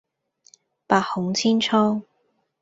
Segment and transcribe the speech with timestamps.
[0.87, 2.01] 百孔千瘡